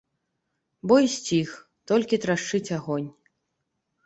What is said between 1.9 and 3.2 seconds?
толькі трашчыць агонь.